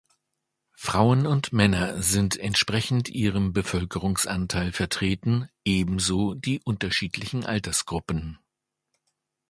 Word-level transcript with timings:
Frauen 0.73 1.27
und 1.27 1.53
Männer 1.53 2.01
sind 2.01 2.35
entsprechend 2.35 3.07
ihrem 3.09 3.53
Bevölkerungsanteil 3.53 4.71
vertreten, 4.71 5.47
ebenso 5.63 6.33
die 6.33 6.59
unterschiedlichen 6.63 7.45
Altersgruppen. 7.45 8.39